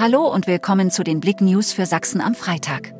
Hallo 0.00 0.28
und 0.28 0.46
willkommen 0.46 0.92
zu 0.92 1.02
den 1.02 1.18
Blick 1.18 1.40
News 1.40 1.72
für 1.72 1.84
Sachsen 1.84 2.20
am 2.20 2.36
Freitag. 2.36 2.94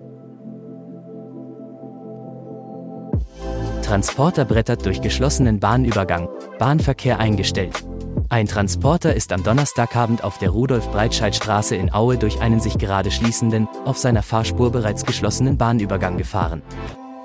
Transporter 3.84 4.44
brettert 4.44 4.84
durch 4.84 5.00
geschlossenen 5.00 5.60
Bahnübergang, 5.60 6.28
Bahnverkehr 6.58 7.20
eingestellt. 7.20 7.84
Ein 8.30 8.48
Transporter 8.48 9.14
ist 9.14 9.30
am 9.30 9.44
Donnerstagabend 9.44 10.24
auf 10.24 10.38
der 10.38 10.50
Rudolf-Breitscheid-Straße 10.50 11.76
in 11.76 11.94
Aue 11.94 12.18
durch 12.18 12.40
einen 12.40 12.58
sich 12.58 12.78
gerade 12.78 13.12
schließenden, 13.12 13.68
auf 13.84 13.96
seiner 13.96 14.24
Fahrspur 14.24 14.72
bereits 14.72 15.04
geschlossenen 15.04 15.56
Bahnübergang 15.56 16.16
gefahren. 16.16 16.62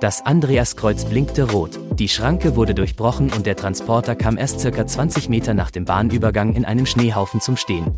Das 0.01 0.23
Andreaskreuz 0.23 1.05
blinkte 1.05 1.49
rot, 1.49 1.79
die 1.97 2.09
Schranke 2.09 2.55
wurde 2.55 2.75
durchbrochen 2.75 3.31
und 3.31 3.47
der 3.47 3.55
Transporter 3.55 4.15
kam 4.15 4.37
erst 4.37 4.59
circa 4.59 4.85
20 4.85 5.29
Meter 5.29 5.55
nach 5.55 5.71
dem 5.71 5.85
Bahnübergang 5.85 6.53
in 6.53 6.63
einem 6.63 6.85
Schneehaufen 6.85 7.41
zum 7.41 7.57
Stehen. 7.57 7.97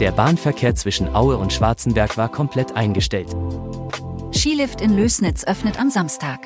Der 0.00 0.12
Bahnverkehr 0.12 0.76
zwischen 0.76 1.12
Aue 1.14 1.36
und 1.38 1.52
Schwarzenberg 1.52 2.16
war 2.16 2.28
komplett 2.28 2.76
eingestellt. 2.76 3.34
Skilift 4.32 4.80
in 4.80 4.96
Lösnitz 4.96 5.42
öffnet 5.44 5.80
am 5.80 5.90
Samstag. 5.90 6.38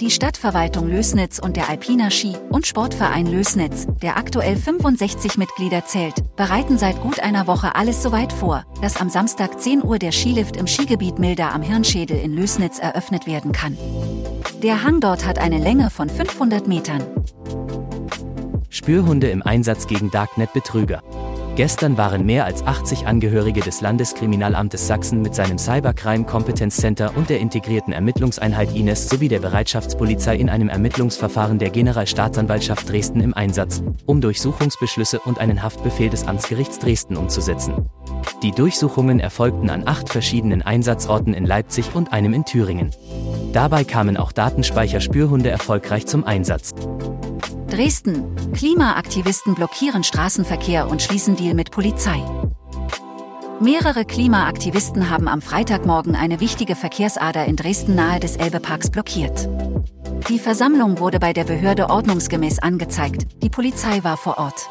Die 0.00 0.10
Stadtverwaltung 0.10 0.88
Lösnitz 0.88 1.38
und 1.38 1.56
der 1.56 1.68
Alpina 1.68 2.10
Ski- 2.10 2.36
und 2.50 2.66
Sportverein 2.66 3.26
Lösnitz, 3.26 3.86
der 4.02 4.16
aktuell 4.16 4.56
65 4.56 5.38
Mitglieder 5.38 5.84
zählt, 5.84 6.14
bereiten 6.36 6.76
seit 6.76 7.00
gut 7.00 7.20
einer 7.20 7.46
Woche 7.46 7.76
alles 7.76 8.02
soweit 8.02 8.32
vor, 8.32 8.64
dass 8.82 9.00
am 9.00 9.10
Samstag 9.10 9.60
10 9.60 9.84
Uhr 9.84 9.98
der 9.98 10.12
Skilift 10.12 10.56
im 10.56 10.66
Skigebiet 10.66 11.20
Milda 11.20 11.50
am 11.50 11.62
Hirnschädel 11.62 12.18
in 12.18 12.34
Lösnitz 12.34 12.80
eröffnet 12.80 13.26
werden 13.28 13.52
kann. 13.52 13.76
Der 14.62 14.82
Hang 14.82 15.00
dort 15.00 15.24
hat 15.24 15.38
eine 15.38 15.58
Länge 15.58 15.90
von 15.90 16.08
500 16.08 16.66
Metern. 16.66 17.02
Spürhunde 18.70 19.30
im 19.30 19.42
Einsatz 19.42 19.86
gegen 19.86 20.10
Darknet-Betrüger. 20.10 21.02
Gestern 21.58 21.98
waren 21.98 22.24
mehr 22.24 22.44
als 22.44 22.64
80 22.64 23.08
Angehörige 23.08 23.58
des 23.58 23.80
Landeskriminalamtes 23.80 24.86
Sachsen 24.86 25.22
mit 25.22 25.34
seinem 25.34 25.58
Cybercrime 25.58 26.24
Competence 26.24 26.76
Center 26.76 27.16
und 27.16 27.30
der 27.30 27.40
integrierten 27.40 27.92
Ermittlungseinheit 27.92 28.76
INES 28.76 29.08
sowie 29.08 29.26
der 29.26 29.40
Bereitschaftspolizei 29.40 30.36
in 30.36 30.50
einem 30.50 30.68
Ermittlungsverfahren 30.68 31.58
der 31.58 31.70
Generalstaatsanwaltschaft 31.70 32.88
Dresden 32.88 33.20
im 33.20 33.34
Einsatz, 33.34 33.82
um 34.06 34.20
Durchsuchungsbeschlüsse 34.20 35.18
und 35.18 35.40
einen 35.40 35.60
Haftbefehl 35.60 36.10
des 36.10 36.28
Amtsgerichts 36.28 36.78
Dresden 36.78 37.16
umzusetzen. 37.16 37.90
Die 38.44 38.52
Durchsuchungen 38.52 39.18
erfolgten 39.18 39.68
an 39.68 39.82
acht 39.84 40.10
verschiedenen 40.10 40.62
Einsatzorten 40.62 41.34
in 41.34 41.44
Leipzig 41.44 41.92
und 41.92 42.12
einem 42.12 42.34
in 42.34 42.44
Thüringen. 42.44 42.92
Dabei 43.52 43.82
kamen 43.82 44.16
auch 44.16 44.30
Datenspeicherspürhunde 44.30 45.50
erfolgreich 45.50 46.06
zum 46.06 46.22
Einsatz. 46.22 46.72
Dresden. 47.68 48.34
Klimaaktivisten 48.54 49.54
blockieren 49.54 50.02
Straßenverkehr 50.02 50.88
und 50.88 51.02
schließen 51.02 51.36
Deal 51.36 51.54
mit 51.54 51.70
Polizei. 51.70 52.22
Mehrere 53.60 54.06
Klimaaktivisten 54.06 55.10
haben 55.10 55.28
am 55.28 55.42
Freitagmorgen 55.42 56.16
eine 56.16 56.40
wichtige 56.40 56.76
Verkehrsader 56.76 57.44
in 57.44 57.56
Dresden 57.56 57.94
nahe 57.94 58.20
des 58.20 58.36
Elbeparks 58.36 58.88
blockiert. 58.90 59.48
Die 60.30 60.38
Versammlung 60.38 60.98
wurde 60.98 61.18
bei 61.18 61.34
der 61.34 61.44
Behörde 61.44 61.90
ordnungsgemäß 61.90 62.58
angezeigt, 62.58 63.26
die 63.42 63.50
Polizei 63.50 64.02
war 64.02 64.16
vor 64.16 64.38
Ort. 64.38 64.70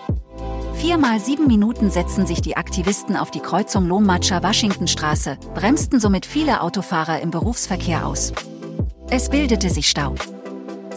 Viermal 0.73 1.19
sieben 1.19 1.47
Minuten 1.47 1.91
setzten 1.91 2.25
sich 2.25 2.41
die 2.41 2.57
Aktivisten 2.57 3.15
auf 3.15 3.29
die 3.29 3.41
Kreuzung 3.41 3.87
Lohmatscher-Washington-Straße, 3.87 5.37
bremsten 5.53 5.99
somit 5.99 6.25
viele 6.25 6.61
Autofahrer 6.61 7.19
im 7.21 7.29
Berufsverkehr 7.29 8.07
aus. 8.07 8.33
Es 9.09 9.29
bildete 9.29 9.69
sich 9.69 9.87
Stau. 9.87 10.15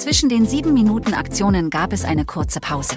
Zwischen 0.01 0.31
den 0.31 0.47
sieben 0.47 0.73
Minuten 0.73 1.13
Aktionen 1.13 1.69
gab 1.69 1.93
es 1.93 2.07
eine 2.07 2.25
kurze 2.25 2.59
Pause. 2.59 2.97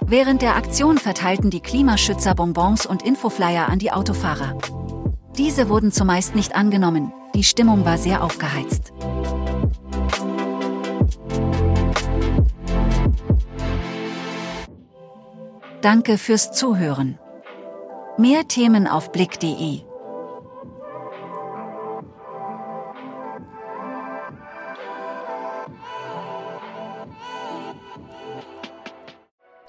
Während 0.00 0.40
der 0.40 0.56
Aktion 0.56 0.96
verteilten 0.96 1.50
die 1.50 1.60
Klimaschützer 1.60 2.34
Bonbons 2.34 2.86
und 2.86 3.02
Infoflyer 3.02 3.68
an 3.68 3.78
die 3.78 3.92
Autofahrer. 3.92 4.56
Diese 5.36 5.68
wurden 5.68 5.92
zumeist 5.92 6.34
nicht 6.34 6.54
angenommen, 6.54 7.12
die 7.34 7.44
Stimmung 7.44 7.84
war 7.84 7.98
sehr 7.98 8.24
aufgeheizt. 8.24 8.94
Danke 15.82 16.16
fürs 16.16 16.52
Zuhören. 16.52 17.18
Mehr 18.16 18.48
Themen 18.48 18.86
auf 18.86 19.12
blick.de 19.12 19.82